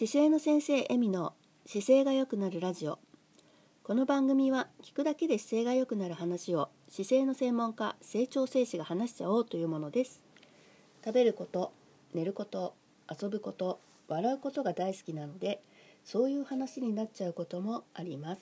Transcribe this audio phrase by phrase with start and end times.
[0.00, 1.34] 姿勢の先生エミの
[1.66, 2.98] 姿勢が良くなるラジオ。
[3.82, 10.22] この番組は聞くだけで姿勢が良くなる話を姿勢の専門家成長生士が話しちゃおうというものです。
[11.04, 11.74] 食べること
[12.14, 12.74] 寝ること
[13.10, 15.60] 遊ぶこと笑うことが大好きなので
[16.02, 18.40] そういう話になっちゃうこともあります。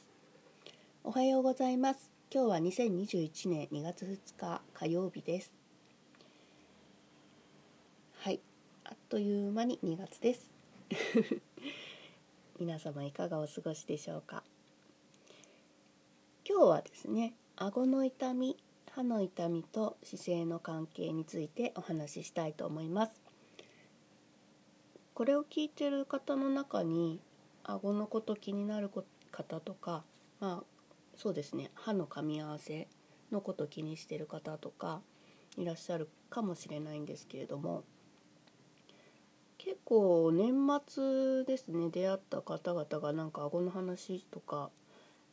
[1.02, 2.08] おはようございます。
[2.32, 5.52] 今日は2021年2月2日火曜日です。
[8.20, 8.38] はい。
[8.84, 10.54] あっという間に2月です。
[12.60, 14.42] 皆様いかがお過ごしでしょうか？
[16.44, 18.56] 今日はですね顎の痛み
[18.90, 23.12] 歯の痛みと姿勢の関係についてお話ししたいと思います。
[25.14, 27.20] これを聞いてる方の中に
[27.62, 28.90] 顎のこと気になる
[29.30, 30.02] 方とか
[30.40, 30.64] まあ
[31.16, 32.88] そうですね歯の噛み合わせ
[33.30, 35.00] のこと気にしてる方とか
[35.56, 37.84] いらっしゃるかもしれないんですけれども
[39.68, 40.54] 結構年
[40.86, 44.70] 末ですね出会った方々がなんか顎の話とか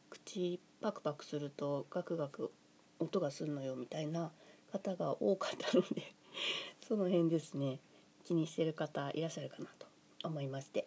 [0.10, 2.52] 口パクパクするとガクガク
[3.00, 4.32] 音がするのよみたいな
[4.74, 6.14] 方が多かったので
[6.86, 7.80] その辺ですね
[8.26, 9.88] 気にしてる方いらっしゃるかなと
[10.26, 10.86] 思いまして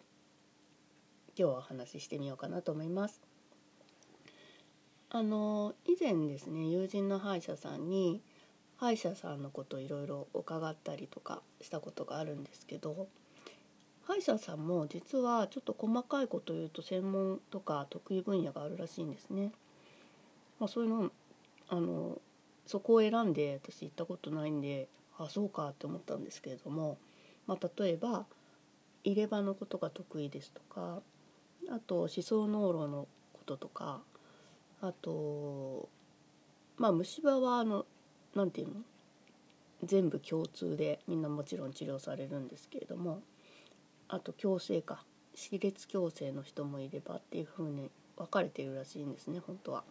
[1.29, 3.23] 今日はお話ししてみようかなと思います。
[5.09, 8.21] あの以前ですね友人の歯医者さんに
[8.77, 13.09] 歯医者さんのこといろいろ伺ったりとかしたことがあるんですけど
[14.09, 19.53] 歯医者さんも実はちょっと細かいこと言うと専門とか得意分野があるらしいんですね。
[20.59, 21.11] まあ、そういうの
[21.69, 22.19] あの
[22.67, 26.97] そこを選んで私行ったことないんであそうかって思ったんですけれども、
[27.47, 28.25] まあ、例えば
[29.05, 31.03] 入れ歯のことが得意ですとか
[31.70, 34.00] あと思想脳路のこととか
[34.81, 35.87] あと
[36.78, 37.84] まあ虫歯はあの
[38.34, 38.81] 何て言うの
[39.84, 43.20] 全部共通でみんなもちろん治療されるんですけれども
[44.09, 49.84] あと矯正か歯列矯正の人もいればっていう風に分かれているらしいんですね本当は。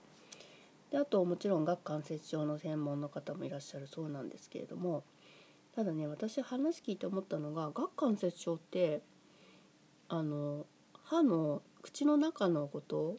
[0.91, 5.03] であともちろん顎関節症の専門の方もいらっしゃるそうなんですけれども
[5.75, 9.01] ただね私話聞いて思ったのが顎関節症って
[10.07, 10.65] あの
[11.03, 13.17] 歯の口の中のこと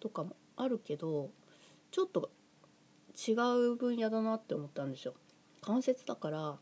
[0.00, 1.30] とかもあるけど
[1.90, 2.30] ちょっと
[3.16, 3.32] 違
[3.72, 5.14] う分野だなって思ったんですよ。
[5.60, 6.56] 関節だから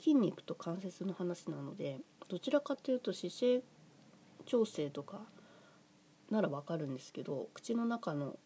[0.00, 3.62] 筋肉と関節の話なのでどちらかというと姿勢
[4.46, 5.20] 調整とか
[6.30, 8.36] ならわかるんですけど口の中の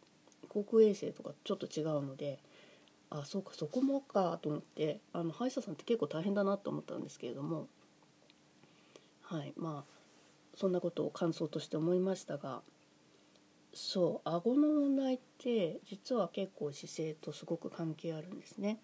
[0.49, 2.39] 口腔衛生とかちょっと違うので
[3.11, 7.69] あそうかそこもかと思ってあの歯医者さんって結構大変だなと思ったんですけれども
[9.23, 9.95] はいまあ
[10.57, 12.63] そんなことを感想として思いましたが
[13.73, 18.79] そう顎の問題って実は結構姿勢とすごく関係あるんですね。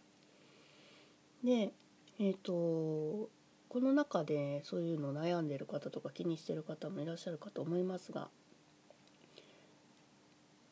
[1.44, 1.72] で
[2.20, 3.31] えっ、ー、と
[3.70, 8.28] この中でそういうの悩んでる方とか気にしてる方もいらっしゃるかと思いますが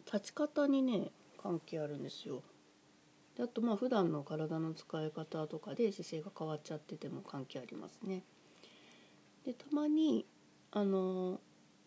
[0.05, 1.11] 立ち方にね
[1.43, 2.43] 関係あるんですよ。
[3.37, 8.23] であとまあ普段の体の使い方とかで姿勢が変わっちゃってても関係ありますね。
[9.47, 10.27] でたまに
[10.73, 11.41] あの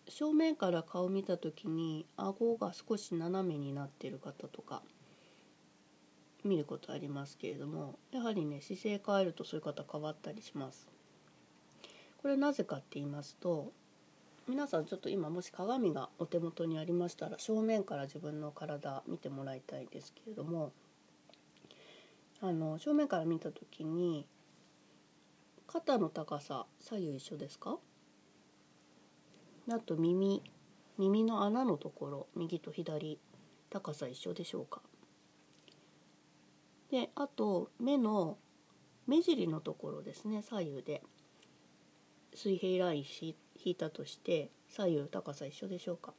[0.08, 4.82] 正面から顔見た時に顎が少し斜めになってる方とか
[6.44, 10.90] 見ることありますけれどもやはりね姿勢変えるとそういう方変わったりします。
[12.22, 13.72] これなぜかって言いますと
[14.48, 20.72] 皆さんちょっと今もし鏡がお手元にありましたら正面から自分の体見てもらいたいですけれども
[22.42, 24.26] あの正面から見た時に
[25.68, 27.78] 肩の高さ左右一緒ですか？
[29.70, 30.44] あと耳
[30.98, 33.20] 耳の穴のところ右と左
[33.70, 34.82] 高さ一緒でしょうか？
[36.92, 38.38] であと目の
[39.08, 41.02] 目尻のところですね左右で。
[42.34, 43.36] 水平ライン引
[43.66, 46.14] いたとして左右高さ一緒でしょうか、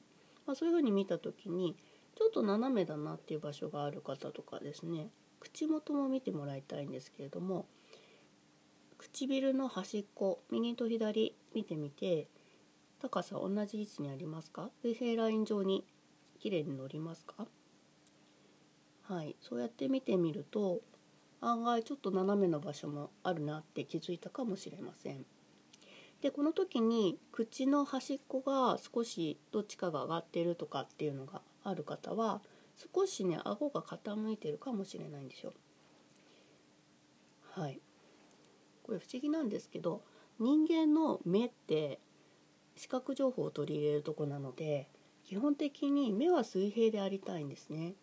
[0.47, 1.75] まあ、そういうふうに見た時に
[2.15, 5.09] ちょっと斜めだなっていう場所がある方とかですね
[5.41, 7.65] 口元も見てもらいたいんですけれども
[8.99, 12.29] 唇の端っこ右と左見てみて
[13.01, 14.69] 高さ同じ位置にありますか？
[14.83, 15.87] 水平ライン上に
[16.41, 17.47] 綺麗に乗りますか？
[19.13, 20.81] はいそうやって見てみると
[21.43, 25.27] 案外ちょっと斜めの場所もあるなって気づいたかもしれません。
[26.23, 32.41] でこの時に口の端っこが少しどっちかが上がってるとかっていうのがある方は
[32.95, 35.53] 少しね顎が傾いてるかもしれないんですよ。
[37.51, 37.81] はい
[38.83, 40.01] これ不思議なんですけど
[40.39, 41.99] 人間の目って
[42.77, 44.89] 視覚情報を取り入れるとこなので
[45.25, 47.95] 基本的に目は水平でありたいんですね。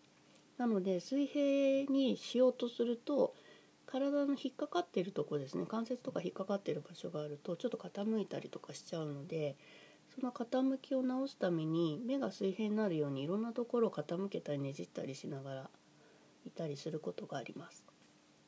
[0.59, 3.33] なので水平にしようとすると
[3.85, 9.55] 体の引っかかってるとこですね関節とか引っかかってる場所があるとちょっと傾いたりとかしちゃうので
[10.13, 15.69] その傾きを直すために目が水平になるようにいろんなところを傾けたりねじったりしながら
[16.45, 17.85] いたりすることがあります。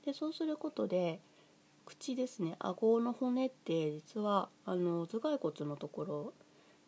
[0.05, 1.21] でそうすることで
[1.85, 6.33] 口ですね顎の骨って実はあの頭蓋骨のところ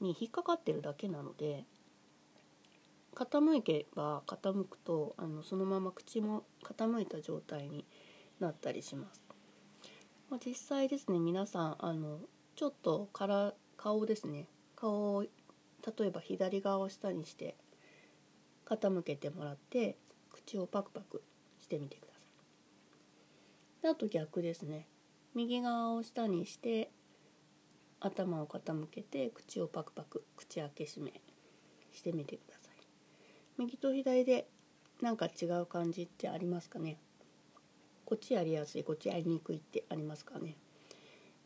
[0.02, 1.66] に引っかかってるだけなので
[3.14, 7.86] 傾けば傾くとあのそのまま口も傾いた状態に
[8.40, 9.28] なったりします。
[10.30, 12.20] まあ、実際ですね皆さんあの
[12.56, 15.30] ちょっとから顔ですね顔を例
[16.06, 17.56] えば左側を下にして
[18.66, 19.98] 傾けてもらって
[20.32, 21.22] 口をパクパク
[21.60, 23.92] してみてください。
[23.92, 24.88] あと逆ですね
[25.36, 26.90] 右側を下にして
[28.00, 31.22] 頭を傾けて口をパクパク口開け閉め
[31.92, 32.53] してみてください。
[33.58, 34.48] 右と左で
[35.02, 36.98] なんか違う感じってありますかね？
[38.06, 40.56] こっちやりやすいこっちやりにくいってありますかね？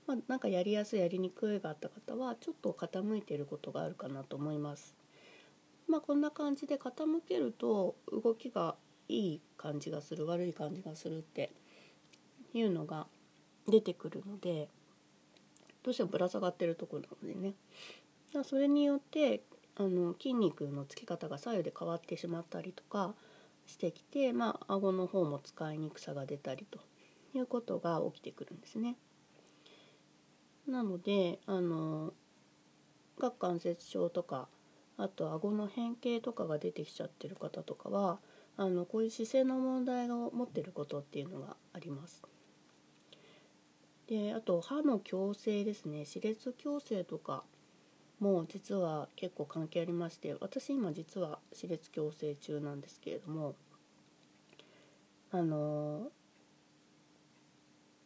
[0.06, 4.96] まあ、なんかやりやすいやりにくいがあった方はちょっと傾いていることがあるかなと思います。
[5.88, 8.76] まあこんな感じで傾けると動きが
[9.10, 11.52] いい感じがする悪い感じがするって
[12.54, 13.08] いうのが
[13.68, 14.70] 出てくるので
[15.84, 17.54] どうしてもぶら下がってるとこなのでね。
[18.44, 19.42] それによって
[19.80, 23.14] あの筋肉のつき方が左右で変わってしまったりとか
[23.68, 26.80] してきて、まあ顎の方も使いにくさが出たりと
[27.36, 28.96] いうことが起きてくるんですね。
[30.68, 32.14] なのであの
[33.20, 34.48] 顎関節症とか
[34.98, 38.20] あと顎の変形とかが出てきちゃってる方とかは
[38.58, 42.24] あのこういう姿勢の問題を持ってることっていうのがあります。
[44.08, 47.44] であと歯の矯正ですね歯列矯正とか
[48.20, 53.56] も実は結構関係ありまして私今実は歯列矯正中なんですけれども
[55.32, 56.08] あの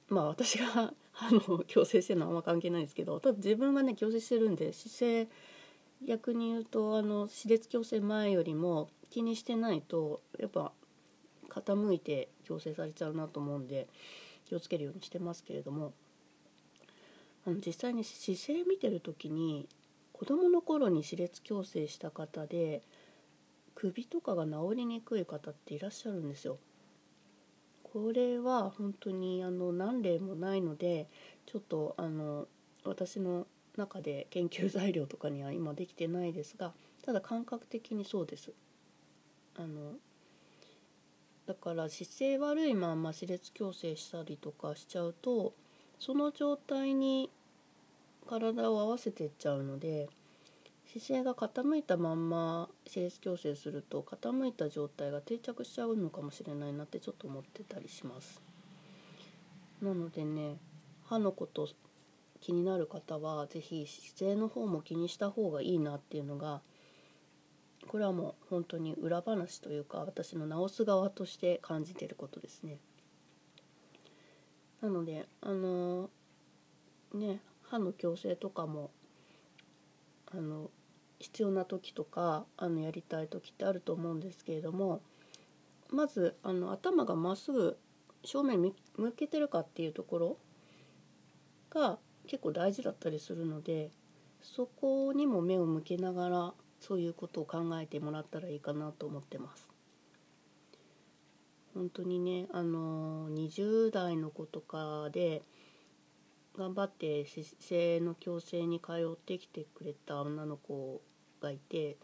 [0.10, 5.28] まあ私が歯の矯正してるのはあんま関係ないんですけどただ自分がね矯正してるんで姿勢
[6.06, 10.72] 逆に言うとあの歯列矯正前よりも気にしてないとやっぱ
[11.50, 13.88] 傾いて矯正されちゃうなと思うんで
[14.48, 15.94] 気をつけるようにしてますけれども
[17.46, 19.68] あの実際に姿勢見てる時に
[20.22, 22.84] 子どもの頃に歯列矯正した方で
[23.74, 26.60] 首とかが治りにくい方っていらっしゃるんですよ。
[27.82, 31.08] これは本当にあの何例もないので
[31.48, 32.46] ちょっとあの
[32.86, 36.72] 私の中で研究材料とかには今できてないですが
[37.04, 38.52] ただ感覚的にそうです。
[39.56, 39.94] あの
[41.48, 45.56] だから姿勢悪いまんま歯列矯正したりとかしちゃうと
[45.98, 47.32] その状態に
[48.28, 50.10] 体を合わせていっちゃうので
[50.92, 58.42] 姿勢が傾いたまんま歯列矯正すると傾いた状態が定着しちゃうのかもしれないなってちょっと思ってたりします。
[59.82, 60.58] なのでね
[61.06, 61.70] 歯のこと
[62.42, 66.62] 気になる方は是非姿勢の方も気にした方がいいなっていうのが
[67.88, 72.80] これはもう本当に裏話というか私の直す側として感じてることですね。
[74.82, 77.40] なのであのー、ね
[77.72, 78.92] 歯の矯正とかも
[80.34, 80.70] あの
[81.20, 85.02] 必要な時とかあのやりたい時ってあると思うんですけれども
[85.90, 87.78] まずあの頭がまっすぐ
[88.26, 88.74] 正面向
[89.14, 90.38] けてるかっていうところ
[91.70, 91.98] が
[92.28, 93.90] 結構大事だったりするので
[94.42, 99.70] そこにも目を向けながらそういうことを考えてもらったらいいかなと思ってます。
[101.74, 105.42] 本当にねあの20代の子とかで
[106.58, 111.02] 頑張って姿勢の矯正に通ってきてくれた女の子
[111.42, 111.98] がいて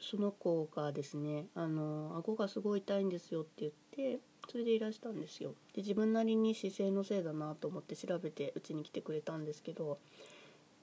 [0.00, 3.72] その子がですねあの顎がすごい痛いんですよって言っ
[4.16, 5.54] てそれでいらしたんですよ。
[5.74, 9.98] で自分なりに姿勢のせいだなと思って調べてうちに来てくれたんですけど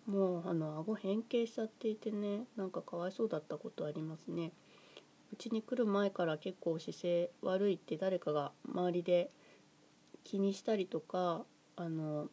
[0.06, 4.52] もうあの顎変形しちゃっていてねなんかかわいそうだったことありますね。
[5.32, 9.32] うちに来る前から結構姿勢悪いって誰かが周りで
[10.24, 11.44] 気にしたりとか
[11.76, 12.28] あの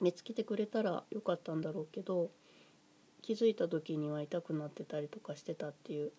[0.00, 2.30] 見つけてくれたらよかったんだろうけど
[3.22, 6.12] 気づいた時には痛くなってたりとかしてたっていう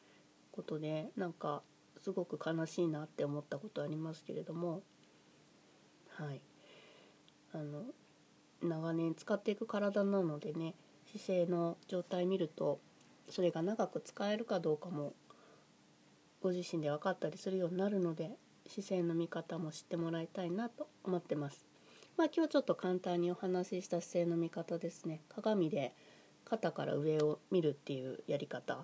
[0.52, 1.62] ことでなんか
[1.98, 4.82] すごく悲しいなって思ったことありますけれども
[6.10, 6.42] はい
[7.54, 7.84] あの
[8.62, 10.76] 長年使っていく体なのでね
[11.12, 12.80] 姿勢の状態見ると
[13.30, 15.14] それが長く使えるかどうかも
[16.42, 18.32] ご自身で分かったりするようになるので
[18.68, 21.69] 姿勢の見方も知ってもらいたいなと思ってます。
[22.20, 25.22] まあ、今日ちょっと簡単にお話しした姿勢の見方ですね。
[25.30, 25.96] 鏡で
[26.44, 28.80] 肩から上を見るっていうやり方。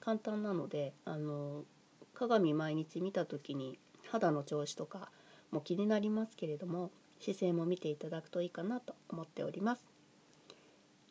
[0.00, 1.64] 簡単なのであの
[2.12, 3.78] 鏡毎日見た時に
[4.10, 5.10] 肌の調子とか
[5.50, 9.88] も気になりますけれども姿勢も見ていただくといいかなと思っております。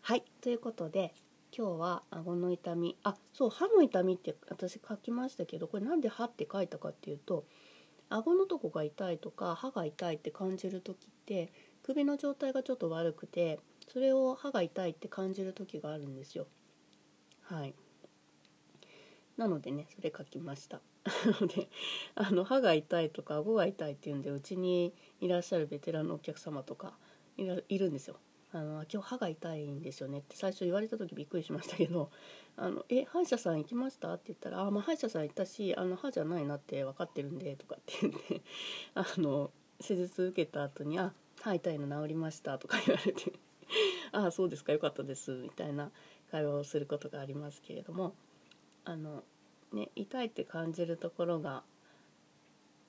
[0.02, 1.16] はいということで
[1.52, 2.96] 今日は顎の痛み。
[3.02, 7.46] あそう歯の痛みって私書きましたけどこれなんで歯って書いたかっていうと
[8.10, 11.52] 顎のとこが痛いとか歯が痛いって感じる時って
[11.84, 16.48] 首の状態がちょっと悪くてそれを歯が痛いって感じる時があるんですよ。
[17.44, 17.74] はい。
[19.38, 20.82] なのでねそれ書きました。
[21.08, 21.70] な ので
[22.16, 26.98] あの歯が痛いとか顎が痛いっていうんでうちにいらっしゃるベテランのお客様とか
[27.38, 28.18] いるんですよ。
[28.54, 32.10] あの今日歯が痛いんですよねって最初言われた時びっくりしましたけど
[32.56, 38.42] 「あのえ歯医者さん行きました?」って言ったら「あまあ歯医者さん行ったしあの歯じゃないなって分かってるんで」とかって言って
[38.96, 43.34] あの施術受けた後に「あ歯痛いの治りました」とか言われて
[44.14, 45.92] 「ああそうですかよかったです」みたいな
[46.32, 48.16] 会話をすることがありますけれども
[48.86, 49.24] あの、
[49.74, 51.64] ね、痛いって感じるところが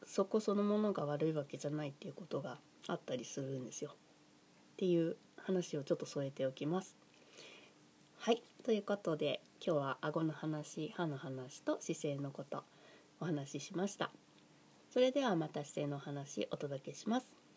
[0.05, 3.91] そこそのものが悪いわけじゃないっていうことがあったりするんですよ。
[3.93, 5.17] っていう
[5.49, 6.95] 話をちょっと添えておきます。
[8.19, 12.64] はいということで今日は顎の話歯の話と姿勢のこと
[13.19, 14.11] お話ししました。
[14.90, 17.48] それではまた姿勢の話お届けします。